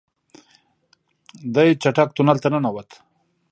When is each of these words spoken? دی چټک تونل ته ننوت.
دی 1.53 1.69
چټک 1.81 2.09
تونل 2.15 2.37
ته 2.43 2.47
ننوت. 2.53 2.89